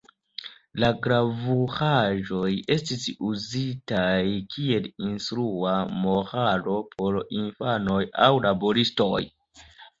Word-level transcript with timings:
La 0.83 0.87
gravuraĵoj 1.01 2.49
estis 2.77 3.03
uzitaj 3.33 4.09
kiel 4.55 4.89
instrua 5.11 5.77
moralo 6.01 6.81
por 6.97 7.23
infanoj 7.45 8.03
aŭ 8.31 8.35
laboristoj. 8.51 9.25